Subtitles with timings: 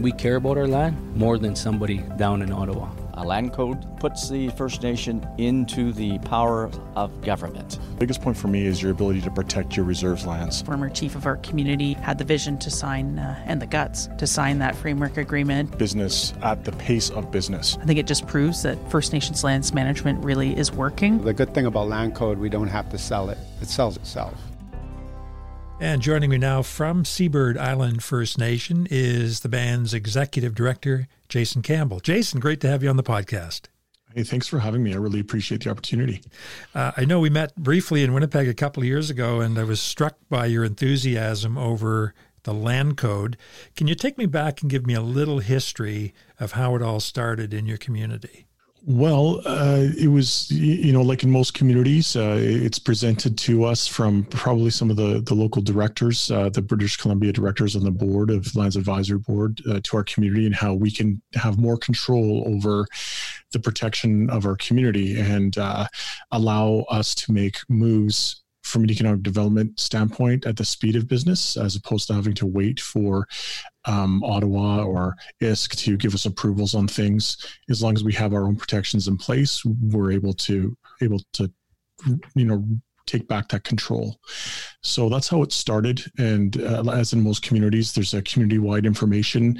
[0.00, 2.90] We care about our land more than somebody down in Ottawa.
[3.14, 7.72] A land code puts the First Nation into the power of government.
[7.72, 10.62] The biggest point for me is your ability to protect your reserves lands.
[10.62, 14.26] Former chief of our community had the vision to sign uh, and the guts to
[14.26, 15.76] sign that framework agreement.
[15.76, 17.76] Business at the pace of business.
[17.82, 21.22] I think it just proves that First Nations lands management really is working.
[21.22, 24.32] The good thing about land code, we don't have to sell it, it sells itself.
[25.82, 31.62] And joining me now from Seabird Island First Nation is the band's executive director, Jason
[31.62, 32.00] Campbell.
[32.00, 33.62] Jason, great to have you on the podcast.
[34.14, 34.92] Hey, thanks for having me.
[34.92, 36.20] I really appreciate the opportunity.
[36.74, 39.64] Uh, I know we met briefly in Winnipeg a couple of years ago, and I
[39.64, 43.38] was struck by your enthusiasm over the land code.
[43.74, 47.00] Can you take me back and give me a little history of how it all
[47.00, 48.44] started in your community?
[48.82, 53.86] Well, uh, it was you know like in most communities, uh, it's presented to us
[53.86, 57.90] from probably some of the the local directors, uh, the British Columbia directors on the
[57.90, 61.76] board of Lands Advisory Board, uh, to our community and how we can have more
[61.76, 62.86] control over
[63.52, 65.86] the protection of our community and uh,
[66.30, 71.56] allow us to make moves from an economic development standpoint at the speed of business
[71.56, 73.26] as opposed to having to wait for
[73.86, 77.36] um, Ottawa or ISC to give us approvals on things.
[77.70, 81.50] As long as we have our own protections in place, we're able to able to
[82.34, 82.64] you know
[83.06, 84.20] take back that control.
[84.82, 86.02] So that's how it started.
[86.18, 89.58] And uh, as in most communities, there's a community wide information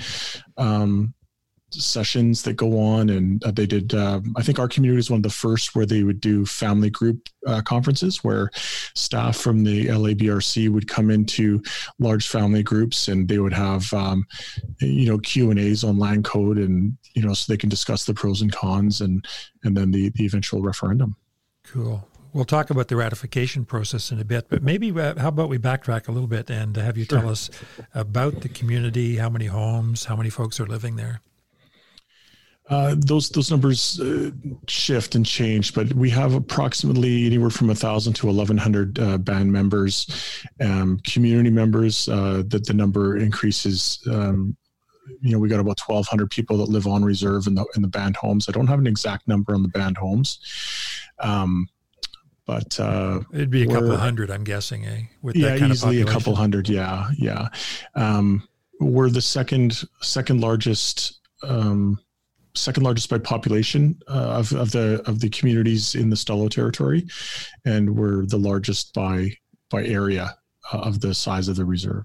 [0.57, 1.15] um,
[1.73, 5.19] sessions that go on and uh, they did uh, i think our community was one
[5.19, 8.51] of the first where they would do family group uh, conferences where
[8.95, 11.63] staff from the labrc would come into
[11.99, 14.27] large family groups and they would have um,
[14.81, 18.05] you know q and a's on land code and you know so they can discuss
[18.05, 19.27] the pros and cons and
[19.65, 21.17] and then the the eventual referendum.
[21.65, 22.07] Cool.
[22.33, 25.59] We'll talk about the ratification process in a bit, but maybe uh, how about we
[25.59, 27.51] backtrack a little bit and have you tell us
[27.93, 31.23] about the community, how many homes, how many folks are living there?
[32.71, 34.31] Uh, those those numbers uh,
[34.69, 39.53] shift and change, but we have approximately anywhere from thousand to eleven hundred uh, band
[39.53, 40.07] members,
[40.61, 42.09] um, community members.
[42.09, 43.99] Uh, that the number increases.
[44.09, 44.57] Um,
[45.21, 47.83] you know, we got about twelve hundred people that live on reserve in the in
[47.83, 48.49] the band homes.
[48.49, 50.39] I don't have an exact number on the band homes,
[51.19, 51.69] um,
[52.47, 54.87] but uh, it'd be a couple hundred, I'm guessing.
[54.87, 55.03] Eh?
[55.23, 56.69] With yeah, easily a couple hundred.
[56.69, 57.49] Yeah, yeah.
[57.97, 58.47] Um,
[58.79, 61.19] we're the second second largest.
[61.43, 61.99] Um,
[62.55, 67.07] second largest by population uh, of, of the of the communities in the Stó:lō territory,
[67.65, 69.33] and we're the largest by
[69.71, 70.37] by area
[70.73, 72.05] uh, of the size of the reserve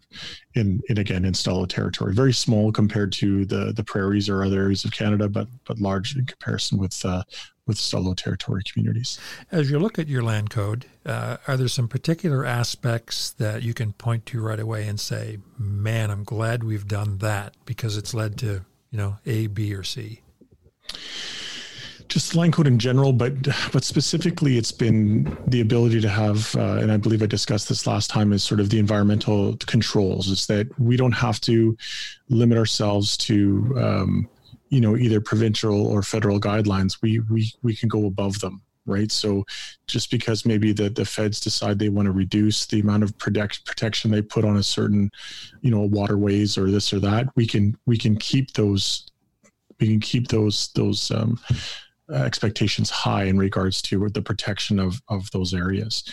[0.54, 2.14] in, in again in Stó:lō territory.
[2.14, 6.16] Very small compared to the the prairies or other areas of Canada, but but large
[6.16, 7.24] in comparison with uh,
[7.68, 9.20] with Stó:lō territory communities.
[9.52, 13.74] As you look at your land code, uh, are there some particular aspects that you
[13.74, 18.14] can point to right away and say, "Man, I'm glad we've done that because it's
[18.14, 20.22] led to you know A, B, or C."
[22.08, 23.34] just land code in general, but
[23.72, 27.88] but specifically, it's been the ability to have, uh, and I believe I discussed this
[27.88, 30.28] last time, is sort of the environmental controls.
[30.28, 31.78] Is that we don't have to
[32.30, 34.30] limit ourselves to, um,
[34.70, 36.98] you know, either provincial or federal guidelines.
[37.02, 39.12] We we we can go above them, right?
[39.12, 39.44] So,
[39.88, 43.66] just because maybe the the feds decide they want to reduce the amount of protect,
[43.66, 45.12] protection they put on a certain,
[45.62, 49.08] you know, waterways or this or that, we can we can keep those
[49.80, 51.40] we can keep those those um,
[52.14, 56.04] expectations high in regards to the protection of of those areas.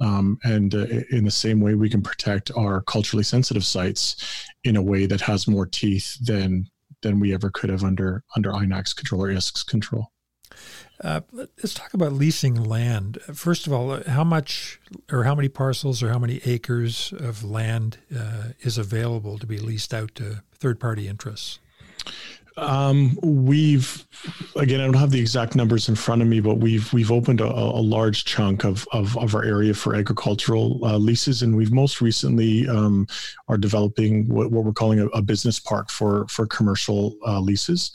[0.00, 4.76] Um, and uh, in the same way, we can protect our culturally sensitive sites in
[4.76, 6.66] a way that has more teeth than
[7.02, 10.10] than we ever could have under under INAC's control or ISC's control.
[11.02, 13.20] Uh, let's talk about leasing land.
[13.34, 14.80] First of all, how much
[15.12, 19.58] or how many parcels or how many acres of land uh, is available to be
[19.58, 21.58] leased out to third party interests?
[22.58, 24.06] Um, we've
[24.56, 27.42] again, I don't have the exact numbers in front of me, but we've we've opened
[27.42, 31.72] a, a large chunk of, of, of our area for agricultural uh, leases, and we've
[31.72, 33.06] most recently um,
[33.48, 37.90] are developing what, what, we're calling a, a, business park for for commercial uh, leases,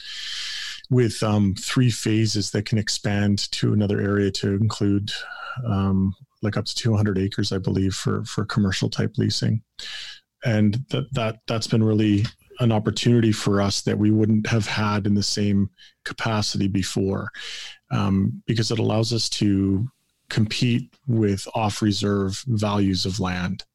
[0.92, 5.12] with um, three phases that can expand to another area to include
[5.66, 9.64] um, like up to 200 acres, I believe, for for commercial type leasing,
[10.46, 12.26] and that that that's been really
[12.62, 15.70] an opportunity for us that we wouldn't have had in the same
[16.06, 17.30] capacity before
[17.92, 19.88] um, because it allows us to
[20.30, 23.66] compete with off reserve values of land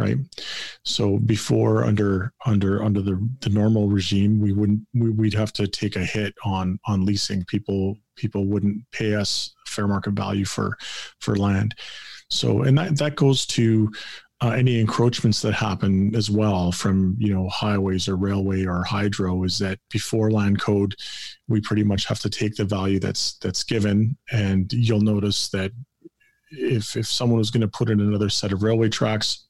[0.00, 0.16] right?
[0.82, 5.68] So before under under under the, the normal regime we wouldn't we, would have to
[5.68, 7.44] take a hit on on leasing.
[7.44, 10.78] People people wouldn't pay us fair market value for
[11.18, 11.74] for land.
[12.30, 13.92] So and that that goes to
[14.42, 19.44] uh, any encroachments that happen as well from you know highways or railway or hydro
[19.44, 20.94] is that before land code
[21.48, 24.16] we pretty much have to take the value that's that's given.
[24.32, 25.72] And you'll notice that
[26.50, 29.46] if if someone was going to put in another set of railway tracks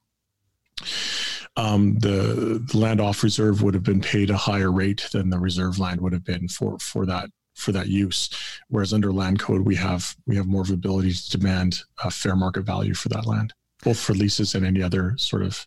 [1.56, 5.38] um, the, the land off reserve would have been paid a higher rate than the
[5.38, 8.30] reserve land would have been for for that for that use.
[8.68, 12.34] Whereas under land code we have we have more of ability to demand a fair
[12.34, 15.66] market value for that land both for leases and any other sort of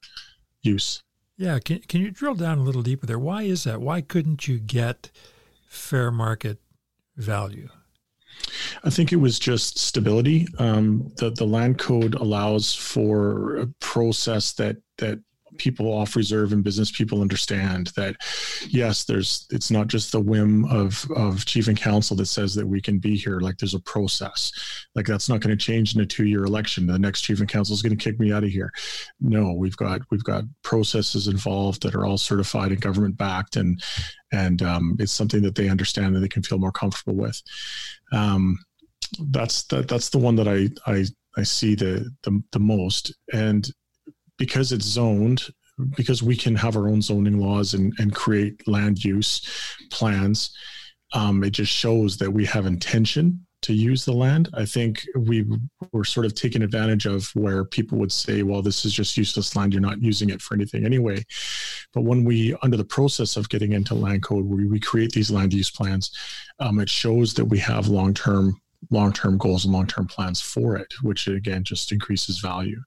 [0.62, 1.04] use.
[1.38, 3.20] Yeah, can can you drill down a little deeper there?
[3.20, 3.82] Why is that?
[3.82, 5.10] Why couldn't you get
[5.68, 6.60] fair market
[7.18, 7.70] value?
[8.84, 10.48] I think it was just stability.
[10.60, 15.20] Um, the the land code allows for a process that that
[15.58, 18.16] people off reserve and business people understand that
[18.70, 22.68] yes there's it's not just the whim of of chief and council that says that
[22.68, 23.40] we can be here.
[23.40, 24.52] Like there's a process.
[24.96, 26.88] Like that's not going to change in a two year election.
[26.88, 28.72] The next chief and council is going to kick me out of here.
[29.20, 33.84] No we've got we've got processes involved that are all certified and government backed and
[34.32, 37.40] and um, it's something that they understand and they can feel more comfortable with.
[38.12, 38.58] Um,
[39.30, 41.06] that's that, that's the one that I I
[41.38, 43.14] I see the the, the most.
[43.32, 43.70] And
[44.38, 45.44] because it's zoned,
[45.96, 49.48] because we can have our own zoning laws and, and create land use
[49.92, 50.56] plans,
[51.14, 54.50] um, it just shows that we have intention to use the land.
[54.54, 55.46] I think we
[55.92, 59.56] were sort of taking advantage of where people would say, well, this is just useless
[59.56, 59.74] land.
[59.74, 61.24] You're not using it for anything anyway.
[61.94, 65.32] But when we, under the process of getting into land code, where we create these
[65.32, 66.12] land use plans,
[66.60, 68.60] um, it shows that we have long term
[68.90, 72.80] long-term goals and long-term plans for it, which again just increases value.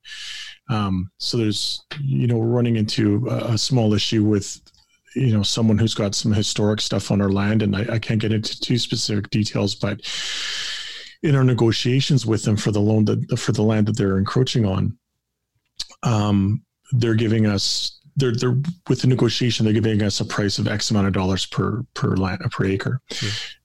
[0.68, 4.60] Um, so there's, you know, we're running into a, a, small issue with,
[5.14, 8.20] you know, someone who's got some historic stuff on our land, and I, I can't
[8.20, 10.00] get into too specific details, but
[11.22, 14.64] in our negotiations with them for the loan that for the land that they're encroaching
[14.64, 14.98] on,
[16.02, 16.62] um,
[16.92, 18.56] they're giving us they're they're
[18.88, 22.16] with the negotiation they're giving us a price of X amount of dollars per per
[22.16, 23.00] land per acre,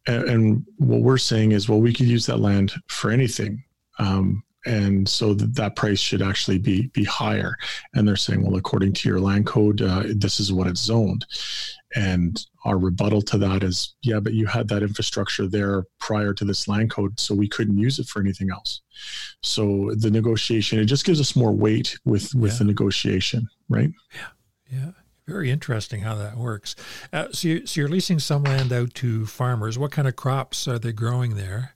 [0.08, 3.64] and, and, what we're saying is well we could use that land for anything,
[4.00, 7.56] um, and so that, that price should actually be be higher.
[7.94, 11.26] And they're saying well according to your land code uh, this is what it's zoned,
[11.96, 16.46] and our rebuttal to that is yeah but you had that infrastructure there prior to
[16.46, 18.82] this land code so we couldn't use it for anything else.
[19.44, 22.58] So the negotiation it just gives us more weight with with yeah.
[22.58, 23.92] the negotiation, right?
[24.14, 24.28] Yeah.
[24.72, 24.92] Yeah.
[25.28, 26.76] Very interesting how that works.
[27.14, 29.78] Uh, so, you, so you're leasing some land out to farmers.
[29.78, 31.76] What kind of crops are they growing there?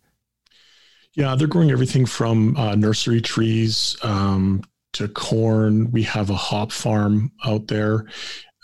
[1.14, 4.64] Yeah, they're growing everything from uh, nursery trees um,
[4.94, 5.92] to corn.
[5.92, 8.06] We have a hop farm out there.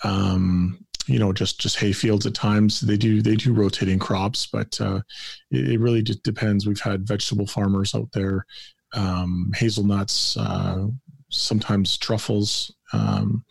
[0.04, 2.81] Um, you know, just just hay fields at times.
[2.81, 5.01] They do they do rotating crops, but uh,
[5.50, 6.68] it, it, really just depends.
[6.68, 8.45] We've had vegetable farmers out there,
[8.94, 10.88] um, hazelnuts, uh,
[11.31, 12.72] sometimes truffles.
[12.94, 13.44] Um,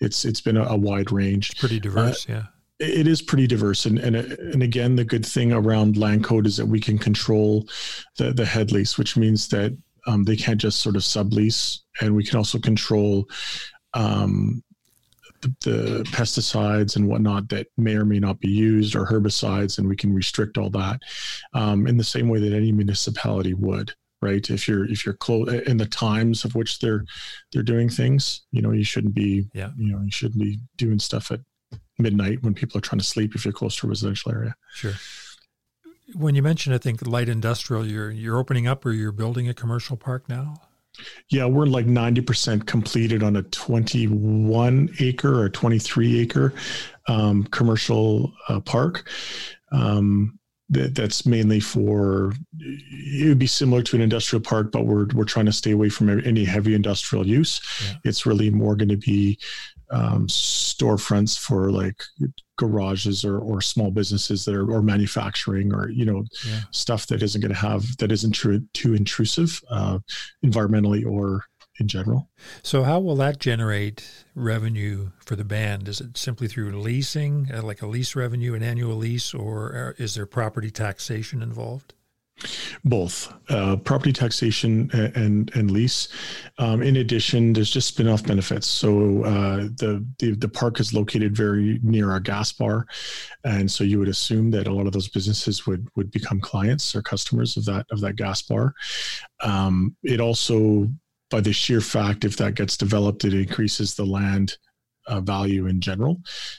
[0.00, 1.50] it's it's been a, a wide range.
[1.50, 2.42] It's pretty diverse, uh, yeah.
[2.78, 6.56] It is pretty diverse, and and and again, the good thing around land code is
[6.56, 7.68] that we can control
[8.18, 9.76] the the head lease, which means that
[10.06, 13.28] um, they can't just sort of sublease, and we can also control
[13.94, 14.62] um,
[15.42, 19.88] the, the, pesticides and whatnot that may or may not be used, or herbicides, and
[19.88, 21.00] we can restrict all that
[21.54, 24.48] um, in the same way that any municipality would right?
[24.48, 27.04] If you're if you're close in the times of which they're
[27.52, 29.70] they're doing things you know you shouldn't be yeah.
[29.76, 31.40] you know you shouldn't be doing stuff at
[31.98, 34.54] midnight when people are trying to sleep if you're close to a residential area.
[34.74, 34.94] Sure.
[36.14, 39.54] When you mentioned i think light industrial you're you're opening up or you're building a
[39.54, 40.54] commercial park now?
[41.30, 46.52] Yeah we're like 90% completed on a 21 acre or 23 acre
[47.08, 49.08] um, commercial uh, park.
[49.72, 50.38] Um,
[50.70, 55.24] that, that's mainly for it would be similar to an industrial park, but we're we're
[55.24, 57.60] trying to stay away from any heavy industrial use.
[57.84, 57.96] Yeah.
[58.04, 59.38] It's really more going to be
[59.90, 62.02] um, storefronts for like
[62.56, 66.60] garages or, or small businesses that are or manufacturing or you know yeah.
[66.70, 69.98] stuff that isn't going to have that isn't too too intrusive uh,
[70.44, 71.44] environmentally or
[71.78, 72.28] in general.
[72.62, 75.88] So, how will that generate revenue for the band?
[75.88, 80.02] Is it simply through leasing, uh, like a lease revenue, an annual lease, or uh,
[80.02, 81.94] is there property taxation involved?
[82.84, 86.08] Both uh, property taxation and and lease.
[86.58, 88.66] Um, in addition, there's just spin-off benefits.
[88.66, 92.86] So uh, the, the the park is located very near our gas bar,
[93.44, 96.96] and so you would assume that a lot of those businesses would would become clients
[96.96, 98.74] or customers of that of that gas bar.
[99.42, 100.88] Um, it also
[101.32, 104.48] by the sheer fact if that gets developed, it increases the land
[105.08, 106.14] uh, value in general.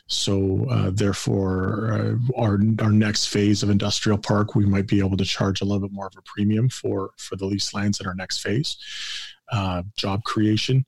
[0.07, 1.55] So uh, therefore,
[1.93, 5.65] uh, our our next phase of industrial park, we might be able to charge a
[5.65, 8.75] little bit more of a premium for for the leased lands in our next phase.
[9.51, 10.85] Uh, job creation.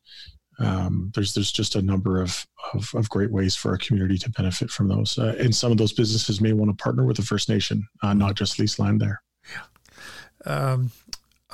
[0.60, 4.30] um, there's there's just a number of, of, of great ways for our community to
[4.32, 5.18] benefit from those.
[5.18, 8.14] Uh, and some of those businesses may want to partner with the First Nation, uh,
[8.14, 9.22] not just lease land there.
[9.52, 10.52] Yeah.
[10.54, 10.92] Um,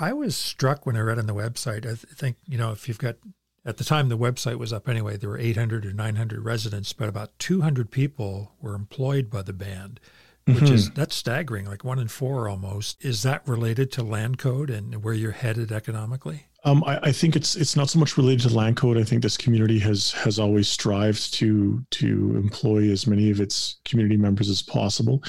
[0.02, 1.80] I was struck when I read on the website.
[1.80, 3.16] I th- think you know if you've got
[3.64, 7.08] at the time the website was up anyway, there were 800 or 900 residents, but
[7.08, 10.00] about 200 people were employed by the band
[10.46, 10.74] which mm-hmm.
[10.74, 15.04] is that's staggering like one in four almost is that related to land code and
[15.04, 18.56] where you're headed economically um, I, I, think it's it's not so much related to
[18.56, 18.98] land code.
[18.98, 23.78] I think this community has has always strived to to employ as many of its
[23.84, 25.24] community members as possible.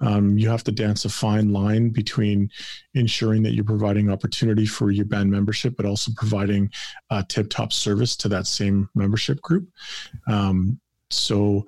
[0.00, 2.50] Um, you have to dance a fine line between
[2.94, 6.70] ensuring that you're providing opportunity for your band membership, but also providing
[7.28, 9.68] tip top service to that same membership group.
[10.28, 11.66] Um, so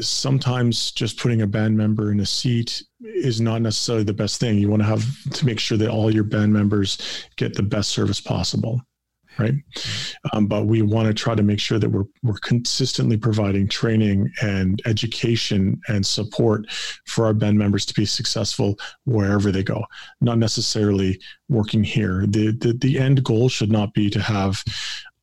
[0.00, 4.58] sometimes just putting a band member in a seat is not necessarily the best thing.
[4.58, 7.90] You want to have to make sure that all your band members get the best
[7.90, 8.80] service possible,
[9.38, 9.54] right?
[10.32, 14.30] Um, but we want to try to make sure that we're we're consistently providing training
[14.40, 16.70] and education and support
[17.06, 19.84] for our band members to be successful wherever they go.
[20.20, 22.24] Not necessarily working here.
[22.28, 24.62] The the, the end goal should not be to have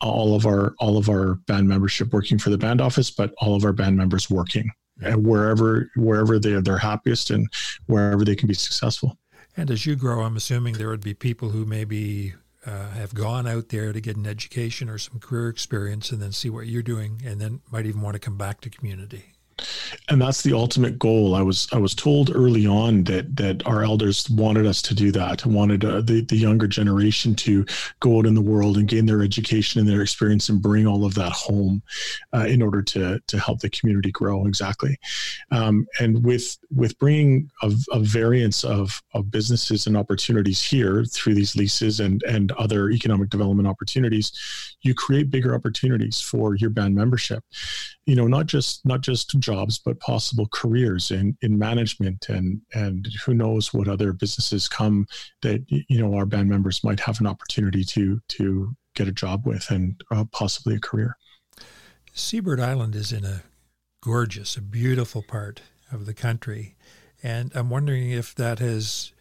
[0.01, 3.55] all of our all of our band membership working for the band office, but all
[3.55, 4.69] of our band members working
[5.01, 7.47] and wherever wherever they are they're happiest and
[7.87, 9.17] wherever they can be successful.
[9.57, 12.33] And as you grow, I'm assuming there would be people who maybe
[12.65, 16.31] uh, have gone out there to get an education or some career experience, and then
[16.31, 19.33] see what you're doing, and then might even want to come back to community
[20.09, 21.35] and that's the ultimate goal.
[21.35, 25.11] I was i was told early on that that our elders wanted us to do
[25.11, 27.65] that wanted uh, the, the younger generation to
[27.99, 31.05] go out in the world and gain their education and their experience and bring all
[31.05, 31.81] of that home
[32.33, 34.45] uh, in order to to help the community grow.
[34.45, 34.97] Exactly.
[35.51, 41.35] Um, and with with bringing a, a variance of of businesses and opportunities here through
[41.35, 44.31] these leases and and other economic development opportunities
[44.81, 47.43] you create bigger opportunities for your band membership.
[48.05, 53.07] You know not just not just jobs but possible careers in in management and and
[53.25, 55.05] who knows what other businesses come
[55.41, 59.45] that you know our band members might have an opportunity to to get a job
[59.45, 61.17] with and uh, possibly a career.
[62.13, 63.43] Seabird island is in a
[64.01, 66.75] gorgeous a beautiful part of the country
[67.21, 69.11] and i'm wondering if that has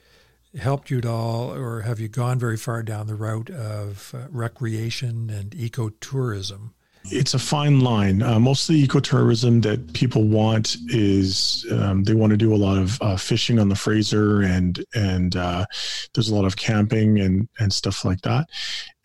[0.57, 4.27] helped you at all or have you gone very far down the route of uh,
[4.31, 6.71] recreation and ecotourism
[7.05, 8.23] it's a fine line.
[8.23, 12.57] Uh, most of the ecotourism that people want is um, they want to do a
[12.57, 15.65] lot of uh, fishing on the Fraser, and and uh,
[16.15, 18.47] there's a lot of camping and and stuff like that.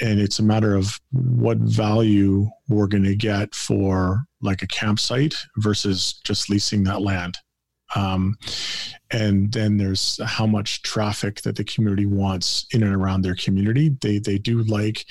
[0.01, 5.35] And it's a matter of what value we're going to get for like a campsite
[5.57, 7.37] versus just leasing that land.
[7.95, 8.37] Um,
[9.11, 13.95] and then there's how much traffic that the community wants in and around their community.
[14.01, 15.05] They they do like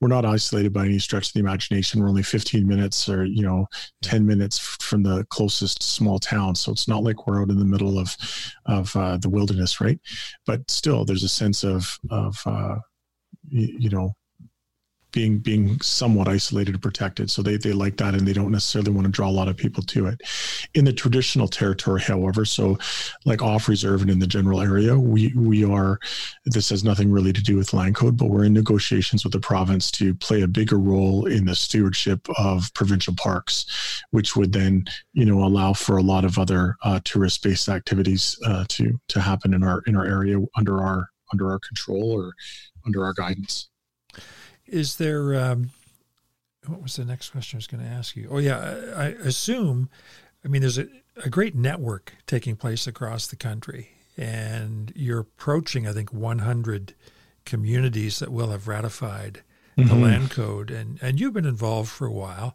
[0.00, 2.00] we're not isolated by any stretch of the imagination.
[2.00, 3.66] We're only 15 minutes or you know
[4.02, 7.64] 10 minutes from the closest small town, so it's not like we're out in the
[7.64, 8.16] middle of
[8.66, 9.98] of uh, the wilderness, right?
[10.46, 12.76] But still, there's a sense of of uh,
[13.50, 14.14] you know
[15.12, 17.30] being being somewhat isolated and protected.
[17.30, 19.56] So they they like that and they don't necessarily want to draw a lot of
[19.56, 20.20] people to it.
[20.74, 22.78] In the traditional territory, however, so
[23.24, 25.98] like off reserve and in the general area, we we are
[26.44, 29.40] this has nothing really to do with land code, but we're in negotiations with the
[29.40, 34.84] province to play a bigger role in the stewardship of provincial parks, which would then
[35.12, 39.20] you know allow for a lot of other uh, tourist based activities uh, to to
[39.20, 42.32] happen in our in our area under our under our control or
[42.86, 43.68] under our guidance.
[44.68, 45.70] Is there, um,
[46.66, 48.28] what was the next question I was going to ask you?
[48.30, 48.58] Oh, yeah,
[48.96, 49.88] I, I assume,
[50.44, 50.88] I mean, there's a,
[51.24, 56.94] a great network taking place across the country, and you're approaching, I think, 100
[57.44, 59.42] communities that will have ratified
[59.76, 59.88] mm-hmm.
[59.88, 62.54] the land code, and, and you've been involved for a while.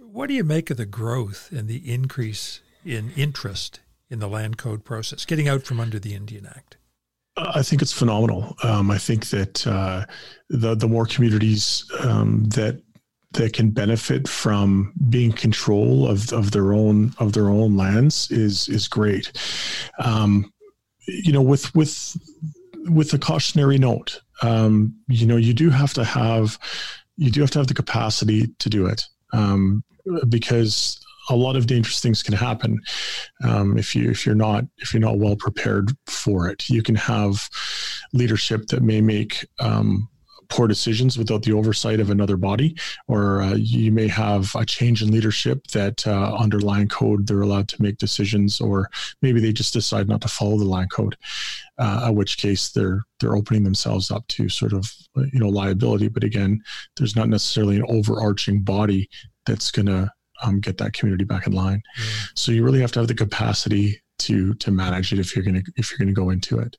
[0.00, 3.80] What do you make of the growth and the increase in interest
[4.10, 6.76] in the land code process, getting out from under the Indian Act?
[7.36, 8.56] I think it's phenomenal.
[8.62, 10.04] Um, I think that uh,
[10.48, 12.82] the the more communities um, that
[13.32, 18.68] that can benefit from being control of, of their own of their own lands is
[18.68, 19.32] is great.
[19.98, 20.52] Um,
[21.06, 22.16] you know, with with
[22.88, 26.58] with a cautionary note, um, you know, you do have to have
[27.16, 29.82] you do have to have the capacity to do it um,
[30.28, 32.80] because a lot of dangerous things can happen
[33.44, 36.68] um, if you if you're not if you're not well prepared for it.
[36.68, 37.48] You can have
[38.12, 40.08] leadership that may make um,
[40.52, 42.76] poor decisions without the oversight of another body,
[43.08, 47.40] or uh, you may have a change in leadership that uh, under land code they're
[47.40, 48.90] allowed to make decisions, or
[49.22, 51.16] maybe they just decide not to follow the land code,
[51.78, 54.90] uh, in which case they're they're opening themselves up to sort of
[55.32, 56.08] you know liability.
[56.08, 56.60] But again,
[56.96, 59.08] there's not necessarily an overarching body
[59.46, 60.10] that's going to
[60.42, 61.82] um, get that community back in line.
[62.34, 65.62] So you really have to have the capacity to to manage it if you're going
[65.62, 66.76] to if you're going to go into it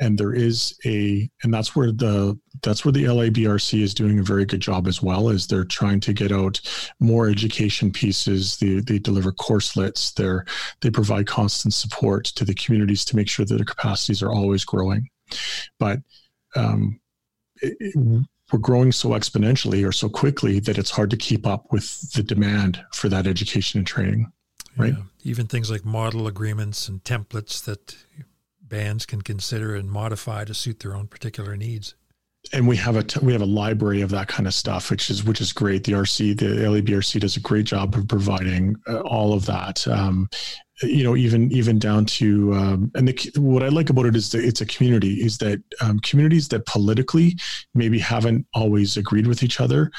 [0.00, 4.22] and there is a and that's where the that's where the LABRC is doing a
[4.22, 6.60] very good job as well as they're trying to get out
[7.00, 10.12] more education pieces they, they deliver courselets.
[10.12, 10.44] they're
[10.82, 14.64] they provide constant support to the communities to make sure that their capacities are always
[14.64, 15.08] growing
[15.78, 16.00] but
[16.56, 17.00] um,
[17.62, 21.72] it, it, we're growing so exponentially or so quickly that it's hard to keep up
[21.72, 24.30] with the demand for that education and training
[24.76, 24.94] right?
[24.94, 25.02] Yeah.
[25.22, 27.96] Even things like model agreements and templates that
[28.60, 31.94] bands can consider and modify to suit their own particular needs.
[32.52, 35.08] And we have a t- we have a library of that kind of stuff, which
[35.08, 35.84] is which is great.
[35.84, 39.86] The RC, the LABRC, does a great job of providing uh, all of that.
[39.88, 40.28] Um,
[40.82, 44.30] you know, even even down to um, and the, what I like about it is
[44.32, 45.14] that it's a community.
[45.24, 47.36] Is that um, communities that politically
[47.74, 49.90] maybe haven't always agreed with each other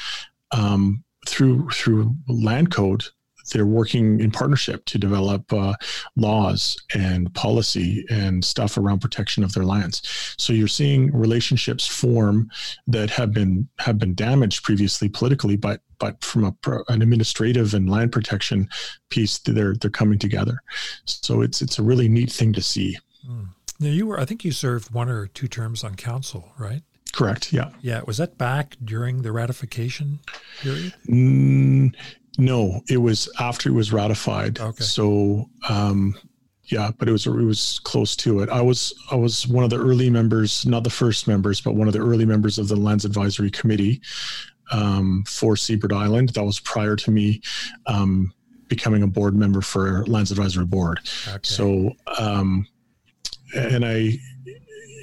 [0.52, 3.04] um, through through land code
[3.52, 5.74] they're working in partnership to develop uh,
[6.16, 10.34] laws and policy and stuff around protection of their lands.
[10.38, 12.50] So you're seeing relationships form
[12.86, 16.54] that have been have been damaged previously politically, but but from a,
[16.88, 18.68] an administrative and land protection
[19.10, 20.62] piece, they're they're coming together.
[21.04, 22.96] So it's it's a really neat thing to see.
[23.28, 23.48] Mm.
[23.78, 26.82] Now you were, I think you served one or two terms on council, right?
[27.12, 27.52] Correct.
[27.52, 27.70] Yeah.
[27.80, 28.02] Yeah.
[28.06, 30.18] Was that back during the ratification
[30.60, 30.94] period?
[31.08, 31.94] Mm,
[32.38, 34.60] no, it was after it was ratified.
[34.60, 34.84] Okay.
[34.84, 36.14] So, um,
[36.64, 38.48] yeah, but it was it was close to it.
[38.48, 41.86] I was I was one of the early members, not the first members, but one
[41.86, 44.00] of the early members of the Lands Advisory Committee
[44.72, 46.30] um, for Seabird Island.
[46.30, 47.40] That was prior to me
[47.86, 48.32] um,
[48.68, 51.00] becoming a board member for Lands Advisory Board.
[51.28, 51.38] Okay.
[51.42, 52.66] So, um,
[53.54, 54.18] and I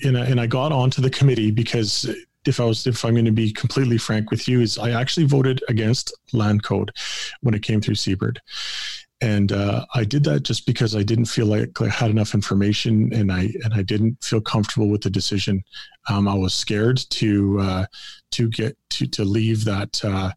[0.04, 2.10] and I, and I got onto the committee because
[2.46, 5.26] if I was if I'm going to be completely frank with you, is I actually
[5.26, 6.92] voted against land code
[7.42, 8.42] when it came through Seabird.
[9.24, 13.10] And uh, I did that just because I didn't feel like I had enough information,
[13.14, 15.64] and I and I didn't feel comfortable with the decision.
[16.10, 17.86] Um, I was scared to uh,
[18.32, 20.32] to get to to leave that uh,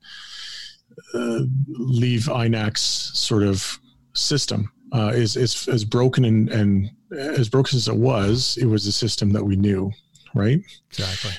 [1.15, 2.81] uh leave INAC's
[3.19, 3.77] sort of
[4.15, 8.57] system uh, is is as broken and, and as broken as it was.
[8.61, 9.91] It was a system that we knew,
[10.33, 10.61] right?
[10.91, 11.33] Exactly.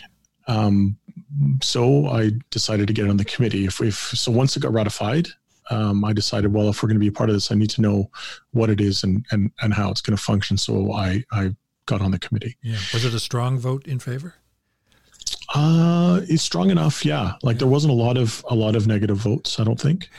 [0.49, 0.97] Um,
[1.61, 3.65] so I decided to get on the committee.
[3.65, 5.29] If, if so, once it got ratified,
[5.69, 7.69] um, I decided, well, if we're going to be a part of this, I need
[7.71, 8.09] to know
[8.51, 10.57] what it is and and, and how it's going to function.
[10.57, 12.57] So I I got on the committee.
[12.61, 12.77] Yeah.
[12.93, 14.35] Was it a strong vote in favor?
[15.53, 17.05] Uh, it's strong enough.
[17.05, 17.33] Yeah.
[17.41, 17.59] Like yeah.
[17.59, 19.59] there wasn't a lot of a lot of negative votes.
[19.59, 20.09] I don't think.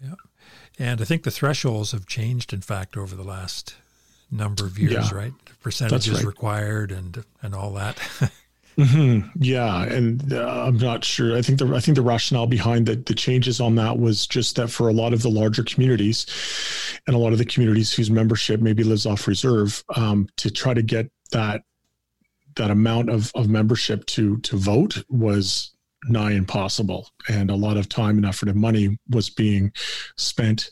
[0.00, 0.08] Yeah.
[0.08, 0.86] Yeah.
[0.86, 2.52] And I think the thresholds have changed.
[2.52, 3.76] In fact, over the last
[4.30, 5.16] number of years, yeah.
[5.16, 5.32] right?
[5.62, 6.24] Percentages right.
[6.24, 7.98] required and and all that.
[8.76, 9.28] Mm-hmm.
[9.40, 11.36] Yeah, and uh, I'm not sure.
[11.36, 14.56] I think the I think the rationale behind the the changes on that was just
[14.56, 16.26] that for a lot of the larger communities,
[17.06, 20.74] and a lot of the communities whose membership maybe lives off reserve, um, to try
[20.74, 21.62] to get that
[22.56, 25.72] that amount of, of membership to to vote was
[26.08, 29.72] nigh impossible, and a lot of time and effort and money was being
[30.16, 30.68] spent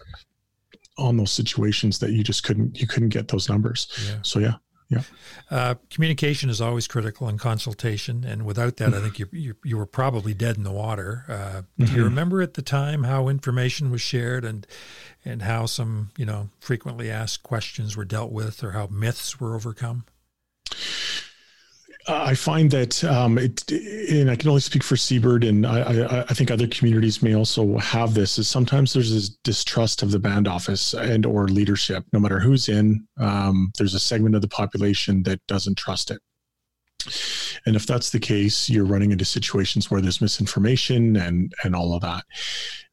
[0.98, 3.88] on those situations that you just couldn't you couldn't get those numbers.
[4.08, 4.16] Yeah.
[4.22, 4.54] So yeah.
[4.92, 5.02] Yeah.
[5.50, 9.76] Uh, communication is always critical in consultation, and without that, I think you, you, you
[9.76, 11.24] were probably dead in the water.
[11.28, 11.84] Uh, mm-hmm.
[11.84, 12.04] Do you mm-hmm.
[12.04, 14.66] remember at the time how information was shared and
[15.24, 19.54] and how some you know frequently asked questions were dealt with, or how myths were
[19.54, 20.04] overcome?
[22.08, 26.20] I find that um, it, and I can only speak for Seabird, and I, I,
[26.22, 28.38] I, think other communities may also have this.
[28.38, 32.68] Is sometimes there's this distrust of the band office and or leadership, no matter who's
[32.68, 33.06] in.
[33.18, 36.20] Um, there's a segment of the population that doesn't trust it,
[37.66, 41.94] and if that's the case, you're running into situations where there's misinformation and and all
[41.94, 42.24] of that.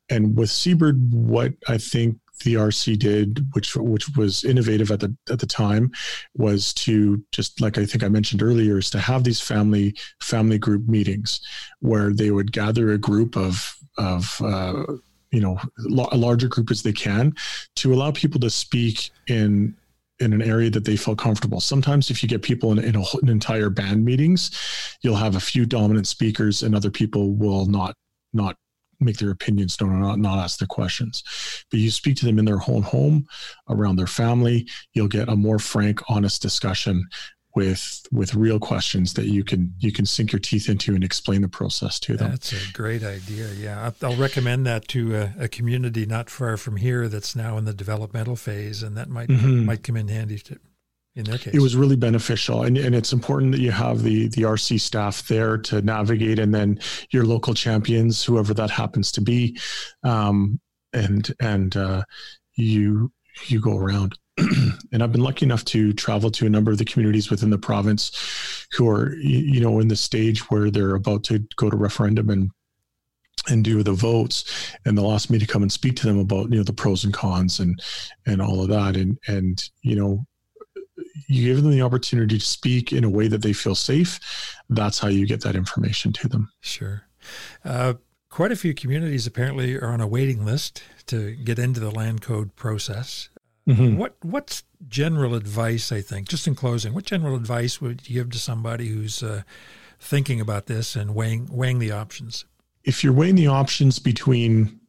[0.10, 5.16] And with Seabird, what I think the RC did, which which was innovative at the
[5.30, 5.92] at the time,
[6.36, 10.58] was to just like I think I mentioned earlier, is to have these family family
[10.58, 11.42] group meetings
[11.80, 14.84] where they would gather a group of of uh,
[15.32, 15.60] you know
[16.12, 17.34] a larger group as they can
[17.76, 19.76] to allow people to speak in
[20.20, 21.62] in an area that they feel comfortable.
[21.62, 24.52] Sometimes, if you get people in, in a, an entire band meetings,
[25.02, 27.94] you'll have a few dominant speakers, and other people will not
[28.34, 28.56] not
[29.00, 31.24] make their opinions known or not, not ask their questions.
[31.72, 33.28] But you speak to them in their own home,
[33.70, 37.08] around their family, you'll get a more frank, honest discussion
[37.56, 41.42] with with real questions that you can you can sink your teeth into and explain
[41.42, 42.32] the process to them.
[42.32, 43.52] That's a great idea.
[43.54, 47.66] Yeah, I'll recommend that to a, a community not far from here that's now in
[47.66, 49.66] the developmental phase, and that might mm-hmm.
[49.66, 50.60] might come in handy to,
[51.16, 51.54] in their case.
[51.54, 55.28] It was really beneficial, and, and it's important that you have the the RC staff
[55.28, 56.80] there to navigate, and then
[57.12, 59.58] your local champions, whoever that happens to be,
[60.04, 60.60] um,
[60.94, 62.04] and and uh,
[62.56, 63.12] you
[63.48, 64.18] you go around.
[64.94, 67.58] and I've been lucky enough to travel to a number of the communities within the
[67.58, 72.30] province who are, you know, in the stage where they're about to go to referendum
[72.30, 72.52] and
[73.48, 76.52] and do the votes and they'll ask me to come and speak to them about
[76.52, 77.82] you know the pros and cons and
[78.28, 80.26] and all of that and and you know
[81.28, 84.20] you give them the opportunity to speak in a way that they feel safe
[84.70, 87.04] that's how you get that information to them sure
[87.66, 87.94] uh,
[88.30, 92.22] quite a few communities apparently are on a waiting list to get into the land
[92.22, 93.30] code process
[93.70, 93.98] Mm-hmm.
[93.98, 95.92] What what's general advice?
[95.92, 99.44] I think just in closing, what general advice would you give to somebody who's uh,
[100.00, 102.46] thinking about this and weighing weighing the options?
[102.84, 104.80] If you're weighing the options between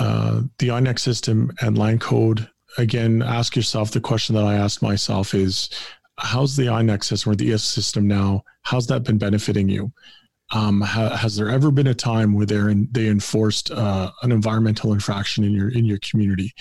[0.00, 4.82] uh, the INAC's system and land code, again, ask yourself the question that I asked
[4.82, 5.70] myself: is
[6.18, 8.44] how's the INAC's system or the ES system now?
[8.62, 9.92] How's that been benefiting you?
[10.52, 14.92] Um, ha, has there ever been a time where in, they enforced uh, an environmental
[14.92, 16.52] infraction in your in your community?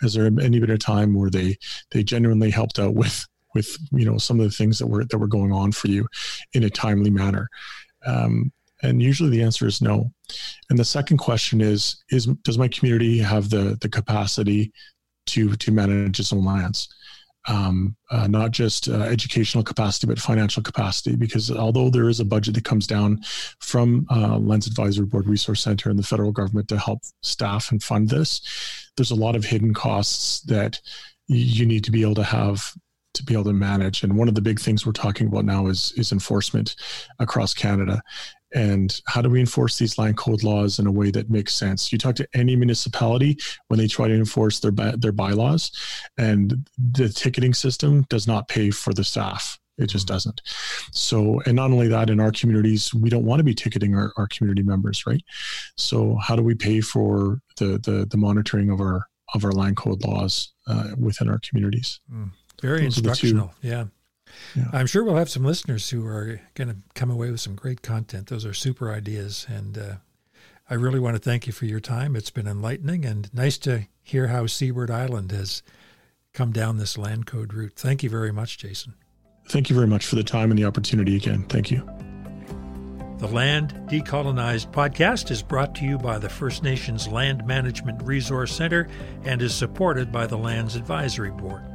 [0.00, 1.56] Has there any been a time where they
[1.90, 5.18] they genuinely helped out with with you know some of the things that were that
[5.18, 6.06] were going on for you
[6.52, 7.48] in a timely manner?
[8.06, 10.12] Um, and usually the answer is no.
[10.68, 14.72] And the second question is is does my community have the the capacity
[15.26, 16.88] to to manage its own lands?
[17.48, 21.16] um, uh, not just uh, educational capacity, but financial capacity.
[21.16, 23.20] Because although there is a budget that comes down
[23.58, 27.82] from uh, Lands Advisory Board Resource Center and the federal government to help staff and
[27.82, 28.40] fund this,
[28.96, 30.80] there's a lot of hidden costs that
[31.26, 32.72] you need to be able to have
[33.14, 34.02] to be able to manage.
[34.02, 36.76] And one of the big things we're talking about now is is enforcement
[37.18, 38.02] across Canada.
[38.54, 41.90] And how do we enforce these land code laws in a way that makes sense?
[41.90, 45.70] You talk to any municipality when they try to enforce their their bylaws
[46.18, 49.58] and the ticketing system does not pay for the staff.
[49.78, 50.14] It just mm-hmm.
[50.14, 50.42] doesn't.
[50.92, 54.12] So and not only that in our communities we don't want to be ticketing our,
[54.16, 55.22] our community members right?
[55.76, 59.76] So how do we pay for the the, the monitoring of our of our land
[59.76, 62.00] code laws uh, within our communities?
[62.12, 62.30] Mm,
[62.62, 63.84] very instructional yeah
[64.54, 64.64] yeah.
[64.72, 67.82] I'm sure we'll have some listeners who are going to come away with some great
[67.82, 68.28] content.
[68.28, 69.46] Those are super ideas.
[69.48, 69.94] And uh,
[70.68, 72.16] I really want to thank you for your time.
[72.16, 75.62] It's been enlightening and nice to hear how Seabird Island has
[76.32, 77.74] come down this land code route.
[77.76, 78.94] Thank you very much, Jason.
[79.48, 81.44] Thank you very much for the time and the opportunity again.
[81.48, 81.88] Thank you.
[83.18, 88.52] The Land Decolonized podcast is brought to you by the First Nations Land Management Resource
[88.52, 88.88] Center
[89.24, 91.71] and is supported by the Lands Advisory Board.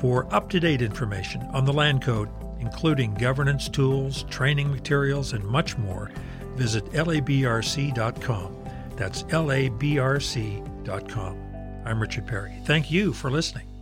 [0.00, 2.28] For up to date information on the Land Code,
[2.60, 6.10] including governance tools, training materials, and much more,
[6.54, 8.64] visit labrc.com.
[8.96, 10.64] That's labrc.com.
[11.84, 12.54] I'm Richard Perry.
[12.64, 13.77] Thank you for listening.